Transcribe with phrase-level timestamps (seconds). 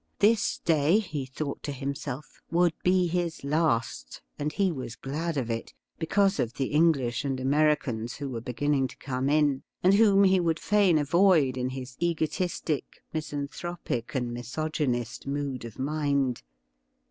[0.17, 5.51] This day, he thought to himself, would be his last, and he was glad of
[5.51, 10.23] it, because of the English and Americans who were beginning to come in, and whom
[10.23, 16.41] he would fain avoid in his egotistic, misan thropic, and misogynist mood of mind.